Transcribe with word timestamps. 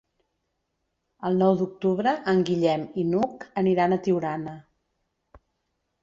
El 1.27 1.35
nou 1.41 1.51
d'octubre 1.57 2.13
en 2.33 2.41
Guillem 2.47 2.85
i 3.01 3.03
n'Hug 3.09 3.45
aniran 3.63 3.93
a 3.93 3.99
Tiurana. 4.07 4.55